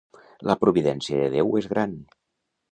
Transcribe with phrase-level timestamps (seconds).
[0.51, 1.97] La providència de Déu és gran.